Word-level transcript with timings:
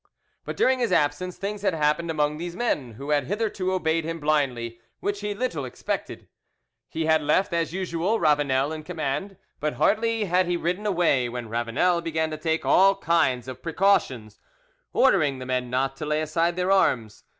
But 0.45 0.57
during 0.57 0.79
his 0.79 0.91
absence 0.91 1.37
things 1.37 1.61
had 1.61 1.75
happened 1.75 2.09
among 2.09 2.37
these 2.39 2.55
men, 2.55 2.93
who 2.93 3.11
had 3.11 3.25
hitherto 3.25 3.71
obeyed 3.71 4.03
him 4.03 4.19
blindly, 4.19 4.79
which 4.99 5.19
he 5.21 5.35
little 5.35 5.63
expected. 5.63 6.27
He 6.89 7.05
had 7.05 7.21
left, 7.21 7.53
as 7.53 7.71
usual, 7.71 8.19
Ravanel 8.19 8.71
in 8.73 8.81
command; 8.81 9.37
but 9.59 9.73
hardly 9.73 10.25
had 10.25 10.47
he 10.47 10.57
ridden 10.57 10.87
away 10.87 11.29
when 11.29 11.49
Ravanel 11.49 12.01
began 12.01 12.31
to 12.31 12.37
take 12.39 12.65
all 12.65 12.95
kinds 12.95 13.47
of 13.47 13.61
precautions, 13.61 14.39
ordering 14.91 15.37
the 15.37 15.45
men 15.45 15.69
not 15.69 15.95
to 15.97 16.05
lay 16.07 16.21
aside 16.23 16.55
their 16.55 16.71
arms. 16.71 17.23